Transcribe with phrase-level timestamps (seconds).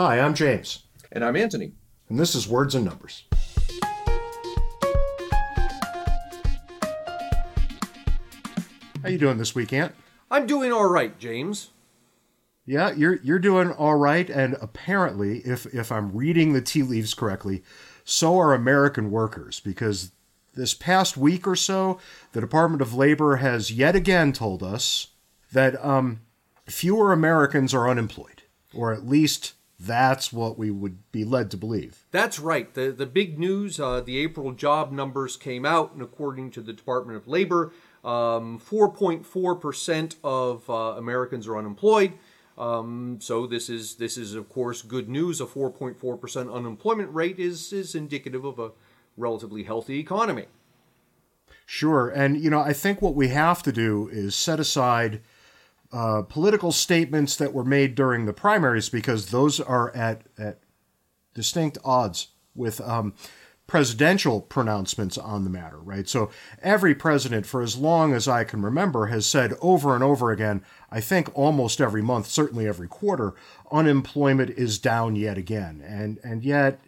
[0.00, 0.84] Hi, I'm James.
[1.10, 1.72] And I'm Antony.
[2.08, 3.24] And this is Words and Numbers.
[9.02, 9.96] How you doing this week, Ant?
[10.30, 11.70] I'm doing all right, James.
[12.64, 17.12] Yeah, you're you're doing all right, and apparently, if if I'm reading the tea leaves
[17.12, 17.64] correctly,
[18.04, 20.12] so are American workers because
[20.54, 21.98] this past week or so,
[22.34, 25.08] the Department of Labor has yet again told us
[25.50, 26.20] that um,
[26.66, 28.42] fewer Americans are unemployed,
[28.72, 32.04] or at least that's what we would be led to believe.
[32.10, 32.72] That's right.
[32.72, 36.72] The the big news, uh, the April job numbers came out, and according to the
[36.72, 37.72] Department of Labor,
[38.04, 42.14] um, 4.4 percent of uh, Americans are unemployed.
[42.56, 45.40] Um, so this is this is of course good news.
[45.40, 48.72] A 4.4 percent unemployment rate is is indicative of a
[49.16, 50.46] relatively healthy economy.
[51.66, 55.20] Sure, and you know I think what we have to do is set aside
[55.92, 60.58] uh, political statements that were made during the primaries because those are at at
[61.34, 63.14] distinct odds with um,
[63.68, 66.08] presidential pronouncements on the matter, right?
[66.08, 66.30] So
[66.62, 70.64] every president, for as long as I can remember, has said over and over again,
[70.90, 73.34] I think almost every month, certainly every quarter,
[73.70, 75.84] unemployment is down yet again.
[75.86, 76.80] And and yet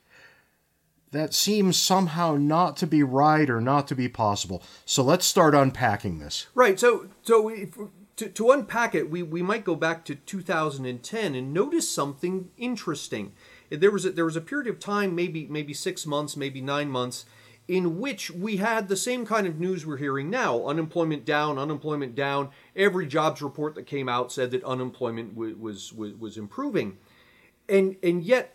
[1.12, 4.62] that seems somehow not to be right or not to be possible.
[4.84, 6.46] So let's start unpacking this.
[6.54, 6.80] Right.
[6.80, 7.76] So so if,
[8.20, 13.32] to, to unpack it, we, we might go back to 2010 and notice something interesting.
[13.70, 16.90] There was a, there was a period of time, maybe maybe six months, maybe nine
[16.90, 17.24] months,
[17.66, 22.14] in which we had the same kind of news we're hearing now: unemployment down, unemployment
[22.14, 22.50] down.
[22.76, 26.98] Every jobs report that came out said that unemployment w- was, was was improving,
[27.70, 28.54] and and yet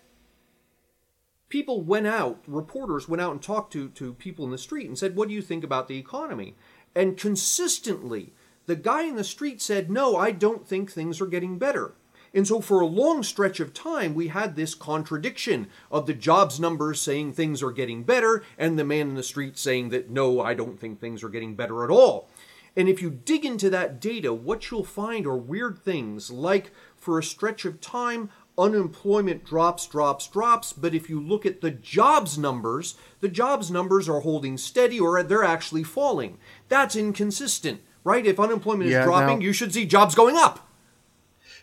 [1.49, 4.95] people went out, reporters went out and talked to to people in the street and
[4.95, 6.55] said, "What do you think about the economy?"
[6.93, 8.34] And consistently
[8.65, 11.93] the guy in the street said, No, I don't think things are getting better.
[12.33, 16.59] And so, for a long stretch of time, we had this contradiction of the jobs
[16.59, 20.41] numbers saying things are getting better, and the man in the street saying that, no,
[20.41, 22.27] I don't think things are getting better at all.
[22.75, 27.17] And if you dig into that data, what you'll find are weird things like, for
[27.17, 30.73] a stretch of time, unemployment drops, drops, drops.
[30.73, 35.23] But if you look at the jobs numbers, the jobs numbers are holding steady or
[35.23, 36.37] they're actually falling.
[36.67, 38.25] That's inconsistent right?
[38.25, 40.65] If unemployment yeah, is dropping, now, you should see jobs going up.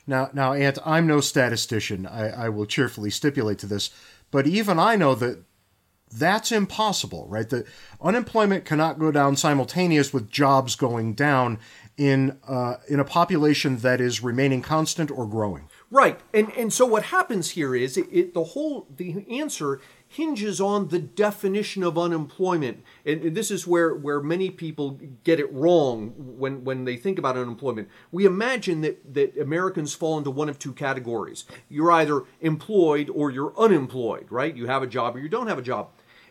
[0.07, 2.07] Now, now, Ant, I'm no statistician.
[2.07, 3.89] I, I will cheerfully stipulate to this,
[4.31, 5.45] but even I know that
[6.13, 7.49] that's impossible, right?
[7.49, 7.65] The
[8.01, 11.59] unemployment cannot go down simultaneous with jobs going down
[11.97, 15.69] in uh, in a population that is remaining constant or growing.
[15.93, 20.59] Right, and and so what happens here is it, it, the whole the answer hinges
[20.59, 22.83] on the definition of unemployment.
[23.05, 27.39] And this is where, where many people get it wrong when, when they think about
[27.39, 27.89] unemployment.
[28.11, 31.47] We imagine that, that Americans fall into one of two categories.
[31.71, 34.55] You're either employed or you're unemployed, right?
[34.55, 35.89] You have a job or you don't have a job.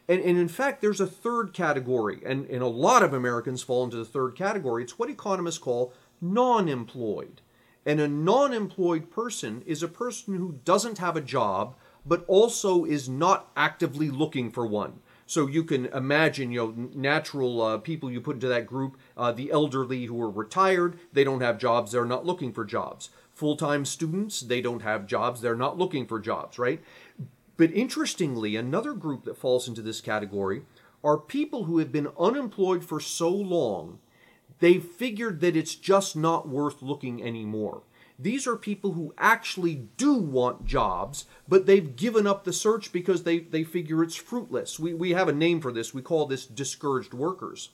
[0.07, 3.83] And, and in fact, there's a third category, and, and a lot of Americans fall
[3.83, 4.83] into the third category.
[4.83, 7.41] It's what economists call non employed.
[7.85, 11.75] And a non employed person is a person who doesn't have a job
[12.05, 14.99] but also is not actively looking for one.
[15.25, 19.31] So you can imagine, you know, natural uh, people you put into that group, uh,
[19.31, 23.11] the elderly who are retired, they don't have jobs, they're not looking for jobs.
[23.33, 26.81] Full time students, they don't have jobs, they're not looking for jobs, right?
[27.55, 30.63] But interestingly, another group that falls into this category
[31.03, 33.99] are people who have been unemployed for so long,
[34.61, 37.83] they've figured that it's just not worth looking anymore.
[38.17, 43.23] These are people who actually do want jobs, but they've given up the search because
[43.23, 44.79] they, they figure it's fruitless.
[44.79, 45.93] We, we have a name for this.
[45.93, 47.71] We call this discouraged workers.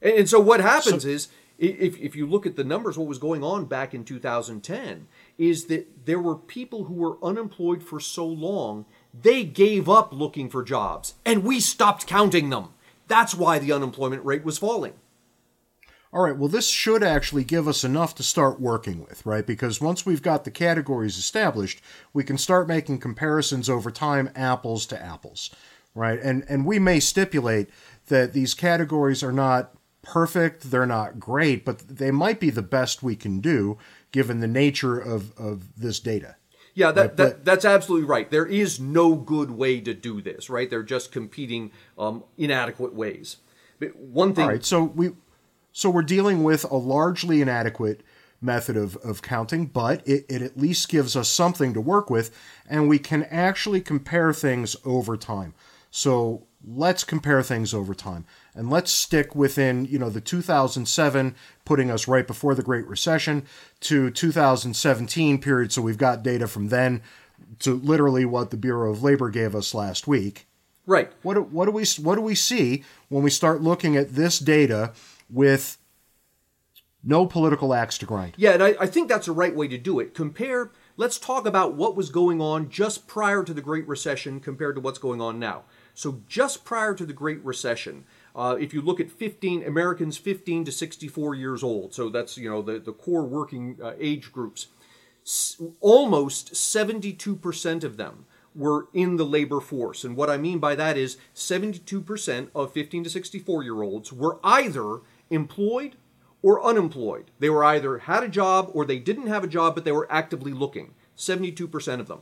[0.00, 3.08] And, and so what happens so, is, if, if you look at the numbers, what
[3.08, 5.08] was going on back in 2010
[5.38, 10.48] is that there were people who were unemployed for so long, they gave up looking
[10.48, 12.68] for jobs, and we stopped counting them.
[13.08, 14.94] That's why the unemployment rate was falling
[16.14, 19.44] all right, well, this should actually give us enough to start working with, right?
[19.44, 21.82] Because once we've got the categories established,
[22.12, 25.50] we can start making comparisons over time, apples to apples,
[25.92, 26.20] right?
[26.20, 27.68] And and we may stipulate
[28.06, 33.02] that these categories are not perfect, they're not great, but they might be the best
[33.02, 33.76] we can do
[34.12, 36.36] given the nature of, of this data.
[36.74, 37.16] Yeah, that, right?
[37.16, 38.30] that that's absolutely right.
[38.30, 40.70] There is no good way to do this, right?
[40.70, 43.38] They're just competing um, inadequate ways.
[43.80, 44.44] But one thing.
[44.44, 45.12] All right, so we
[45.74, 48.02] so we're dealing with a largely inadequate
[48.40, 52.30] method of, of counting, but it, it at least gives us something to work with,
[52.70, 55.52] and we can actually compare things over time.
[55.90, 58.24] So let's compare things over time.
[58.54, 61.34] And let's stick within, you know, the 2007,
[61.64, 63.44] putting us right before the Great Recession,
[63.80, 65.72] to 2017 period.
[65.72, 67.02] So we've got data from then
[67.58, 70.46] to literally what the Bureau of Labor gave us last week.
[70.86, 71.10] Right.
[71.22, 74.38] What do, what do we what do we see when we start looking at this
[74.38, 74.92] data
[75.30, 75.78] with
[77.02, 78.34] no political axe to grind?
[78.36, 80.14] Yeah, and I, I think that's the right way to do it.
[80.14, 80.70] Compare.
[80.96, 84.80] Let's talk about what was going on just prior to the Great Recession compared to
[84.80, 85.64] what's going on now.
[85.94, 88.04] So just prior to the Great Recession,
[88.34, 92.48] uh, if you look at 15 Americans 15 to 64 years old, so that's you
[92.48, 94.68] know the, the core working uh, age groups,
[95.24, 100.04] s- almost 72% of them were in the labor force.
[100.04, 104.38] And what I mean by that is 72% of 15 to 64 year olds were
[104.44, 105.00] either
[105.30, 105.96] employed
[106.42, 107.30] or unemployed.
[107.38, 110.10] They were either had a job or they didn't have a job, but they were
[110.10, 110.94] actively looking.
[111.16, 112.20] 72% of them.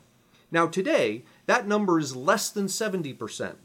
[0.50, 3.56] Now, today, that number is less than 70%.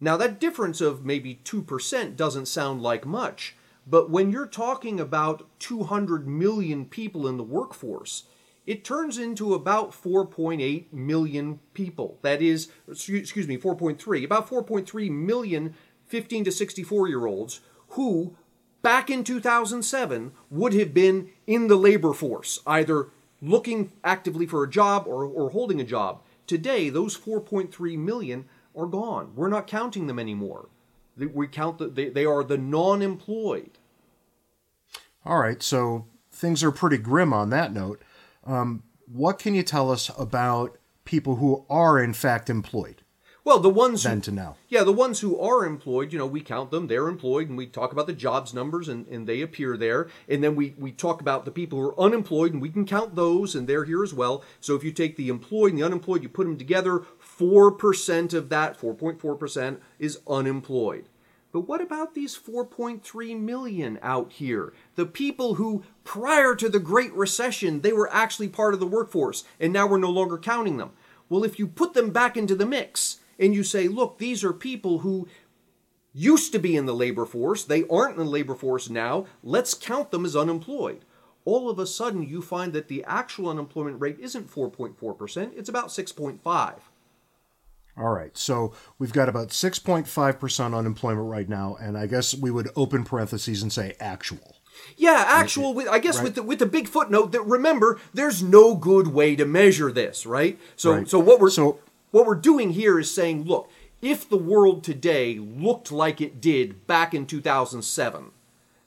[0.00, 3.54] Now, that difference of maybe 2% doesn't sound like much,
[3.86, 8.24] but when you're talking about 200 million people in the workforce,
[8.66, 12.18] it turns into about 4.8 million people.
[12.22, 15.74] That is, excuse me, 4.3, about 4.3 million
[16.06, 17.60] 15 to 64 year olds
[17.90, 18.36] who,
[18.82, 23.08] back in 2007, would have been in the labor force, either
[23.42, 26.22] looking actively for a job or, or holding a job.
[26.46, 28.46] Today, those 4.3 million
[28.76, 29.32] are gone.
[29.34, 30.68] We're not counting them anymore.
[31.16, 33.78] We count that they, they are the non employed.
[35.24, 38.02] All right, so things are pretty grim on that note.
[38.44, 43.02] Um, what can you tell us about people who are in fact employed?
[43.42, 44.56] Well, the ones then who, to now.
[44.68, 47.66] Yeah, the ones who are employed, you know, we count them, they're employed, and we
[47.66, 50.08] talk about the jobs numbers and, and they appear there.
[50.28, 53.16] And then we, we talk about the people who are unemployed, and we can count
[53.16, 54.44] those, and they're here as well.
[54.60, 57.02] So if you take the employed and the unemployed, you put them together,
[57.38, 61.06] 4% of that, 4.4%, is unemployed.
[61.52, 64.72] But what about these 4.3 million out here?
[64.94, 69.44] The people who, prior to the Great Recession, they were actually part of the workforce,
[69.58, 70.92] and now we're no longer counting them.
[71.28, 74.52] Well, if you put them back into the mix and you say, look, these are
[74.52, 75.26] people who
[76.12, 79.74] used to be in the labor force, they aren't in the labor force now, let's
[79.74, 81.04] count them as unemployed.
[81.44, 85.88] All of a sudden, you find that the actual unemployment rate isn't 4.4%, it's about
[85.88, 86.74] 6.5.
[87.96, 92.70] All right, so we've got about 6.5% unemployment right now, and I guess we would
[92.76, 94.56] open parentheses and say actual.
[94.96, 95.74] Yeah, actual.
[95.74, 96.24] With, I guess right.
[96.24, 100.24] with the, with the big footnote that remember, there's no good way to measure this,
[100.24, 100.58] right?
[100.76, 101.08] So right.
[101.08, 103.70] so what we're so what we're doing here is saying, look,
[104.02, 108.30] if the world today looked like it did back in 2007,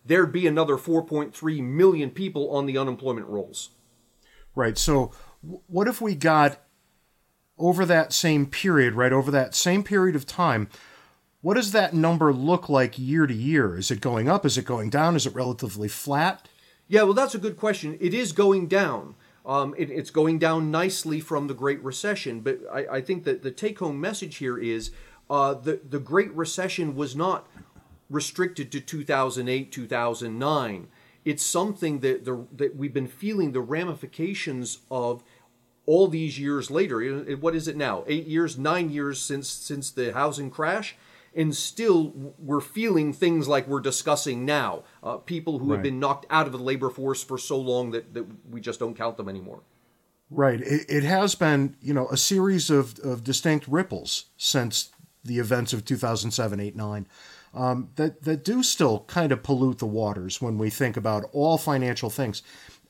[0.06, 3.70] there'd be another 4.3 million people on the unemployment rolls.
[4.56, 4.78] Right.
[4.78, 5.12] So
[5.68, 6.60] what if we got
[7.58, 10.70] over that same period, right, over that same period of time,
[11.42, 13.78] what does that number look like year to year?
[13.78, 14.46] Is it going up?
[14.46, 15.16] Is it going down?
[15.16, 16.48] Is it relatively flat?
[16.88, 17.98] Yeah, well, that's a good question.
[18.00, 19.16] It is going down.
[19.46, 23.44] Um, it, it's going down nicely from the Great Recession, but I, I think that
[23.44, 24.92] the take home message here is
[25.30, 27.48] uh, the, the Great Recession was not
[28.10, 30.88] restricted to 2008, 2009.
[31.26, 35.24] It's something that, the, that we've been feeling the ramifications of
[35.86, 37.02] all these years later.
[37.40, 38.04] What is it now?
[38.08, 40.96] Eight years, nine years since since the housing crash,
[41.36, 44.84] and still we're feeling things like we're discussing now.
[45.02, 45.76] Uh, people who right.
[45.76, 48.80] have been knocked out of the labor force for so long that, that we just
[48.80, 49.62] don't count them anymore.
[50.30, 50.62] Right.
[50.62, 54.92] It, it has been, you know, a series of, of distinct ripples since
[55.24, 57.08] the events of 2007, 8, 9.
[57.56, 61.60] Um, that, that do still kind of pollute the waters when we think about all
[61.60, 62.42] financial things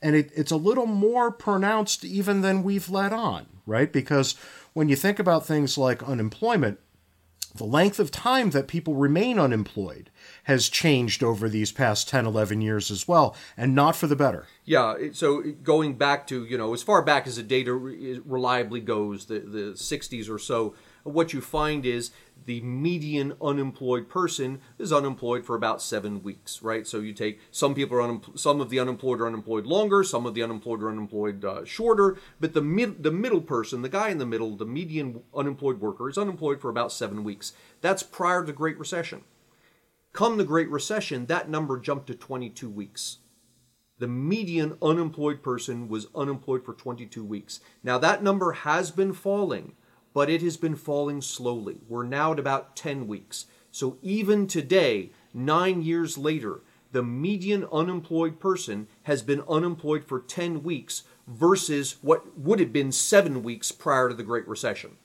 [0.03, 3.91] and it, it's a little more pronounced even than we've let on, right?
[3.91, 4.35] Because
[4.73, 6.79] when you think about things like unemployment,
[7.55, 10.09] the length of time that people remain unemployed
[10.43, 14.47] has changed over these past 10, 11 years as well, and not for the better.
[14.65, 19.25] Yeah, so going back to, you know, as far back as the data reliably goes,
[19.25, 22.11] the, the 60s or so, what you find is
[22.45, 26.87] the median unemployed person is unemployed for about seven weeks, right?
[26.87, 30.25] So you take some people are unemployed, some of the unemployed are unemployed longer, some
[30.25, 34.09] of the unemployed are unemployed uh, shorter, but the mid, the middle person, the guy
[34.09, 37.53] in the middle, the median unemployed worker is unemployed for about seven weeks.
[37.81, 39.23] That's prior to the Great Recession.
[40.13, 43.17] Come the Great Recession, that number jumped to 22 weeks.
[43.99, 47.59] The median unemployed person was unemployed for 22 weeks.
[47.83, 49.75] Now that number has been falling
[50.13, 51.77] but it has been falling slowly.
[51.87, 53.45] We're now at about 10 weeks.
[53.71, 60.63] So even today, nine years later, the median unemployed person has been unemployed for 10
[60.63, 64.97] weeks versus what would have been seven weeks prior to the Great Recession.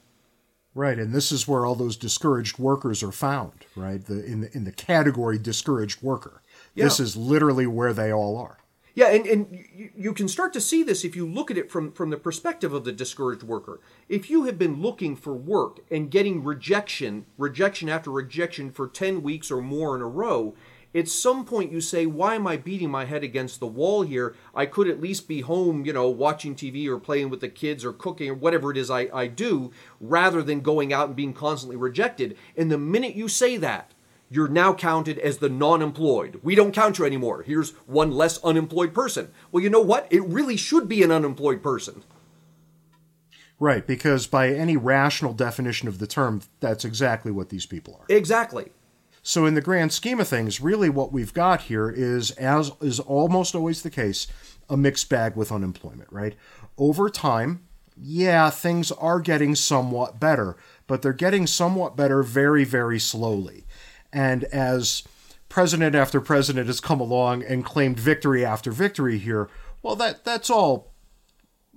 [0.75, 4.05] Right, and this is where all those discouraged workers are found, right?
[4.05, 6.43] The in the in the category discouraged worker.
[6.75, 6.85] Yeah.
[6.85, 8.59] This is literally where they all are.
[8.99, 9.65] Yeah, and, and
[9.97, 12.73] you, can start to see this if you look at it from, from the perspective
[12.73, 13.79] of the discouraged worker.
[14.09, 19.23] If you have been looking for work and getting rejection, rejection after rejection for 10
[19.23, 20.57] weeks or more in a row,
[20.93, 24.35] at some point you say, Why am I beating my head against the wall here?
[24.53, 27.85] I could at least be home, you know, watching TV or playing with the kids
[27.85, 31.35] or cooking or whatever it is I, I do, rather than going out and being
[31.35, 32.37] constantly rejected.
[32.57, 33.93] And the minute you say that,
[34.31, 36.41] you're now counted as the non employed.
[36.43, 37.43] We don't count you anymore.
[37.43, 39.31] Here's one less unemployed person.
[39.51, 40.07] Well, you know what?
[40.11, 42.05] It really should be an unemployed person.
[43.61, 48.07] Right, because by any rational definition of the term, that's exactly what these people are.
[48.15, 48.71] Exactly.
[49.23, 53.01] So, in the grand scheme of things, really what we've got here is, as is
[53.01, 54.29] almost always the case,
[54.71, 56.37] a mixed bag with unemployment, right?
[56.77, 57.65] Over time,
[58.01, 60.57] yeah, things are getting somewhat better,
[60.87, 63.65] but they're getting somewhat better very, very slowly.
[64.13, 65.03] And as
[65.49, 69.49] president after president has come along and claimed victory after victory here,
[69.83, 70.93] well, that that's all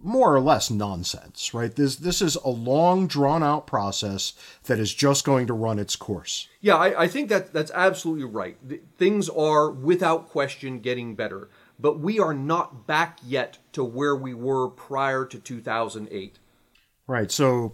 [0.03, 1.75] more or less nonsense, right?
[1.75, 4.33] This this is a long, drawn out process
[4.63, 6.47] that is just going to run its course.
[6.59, 8.57] Yeah, I, I think that that's absolutely right.
[8.97, 14.33] Things are without question getting better, but we are not back yet to where we
[14.33, 16.39] were prior to 2008.
[17.07, 17.31] Right.
[17.31, 17.73] So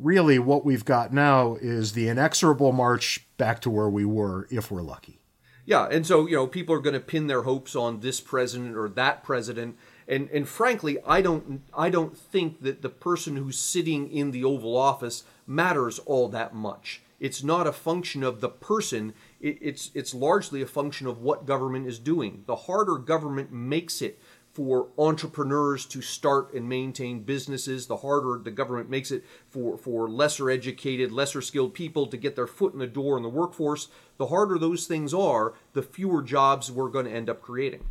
[0.00, 4.70] really what we've got now is the inexorable march back to where we were if
[4.70, 5.20] we're lucky.
[5.64, 8.76] Yeah, and so, you know, people are going to pin their hopes on this president
[8.76, 9.76] or that president.
[10.08, 14.42] And and frankly, I don't I don't think that the person who's sitting in the
[14.42, 17.02] Oval Office matters all that much.
[17.20, 19.14] It's not a function of the person.
[19.40, 22.42] It, it's it's largely a function of what government is doing.
[22.46, 24.18] The harder government makes it
[24.52, 30.08] for entrepreneurs to start and maintain businesses, the harder the government makes it for, for
[30.08, 33.88] lesser educated, lesser skilled people to get their foot in the door in the workforce,
[34.16, 37.84] the harder those things are, the fewer jobs we're going to end up creating.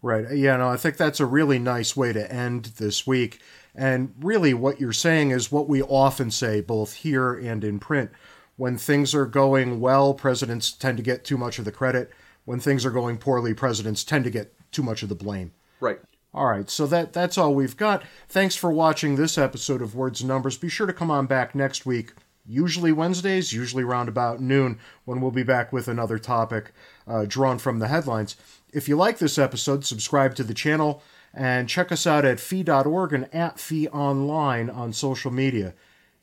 [0.00, 0.26] Right.
[0.32, 3.40] Yeah, no, I think that's a really nice way to end this week.
[3.74, 8.10] And really, what you're saying is what we often say, both here and in print.
[8.56, 12.10] When things are going well, presidents tend to get too much of the credit.
[12.44, 15.52] When things are going poorly, presidents tend to get too much of the blame.
[15.80, 16.00] Right.
[16.34, 18.02] All right, so that that's all we've got.
[18.26, 20.56] Thanks for watching this episode of Words and Numbers.
[20.56, 22.14] Be sure to come on back next week,
[22.46, 26.72] usually Wednesdays, usually around about noon, when we'll be back with another topic
[27.06, 28.36] uh, drawn from the headlines.
[28.72, 31.02] If you like this episode, subscribe to the channel
[31.34, 35.74] and check us out at fee.org and at fee online on social media.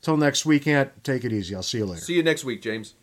[0.02, 1.54] Till next weekend, take it easy.
[1.54, 2.00] I'll see you later.
[2.00, 2.94] See you next week, James.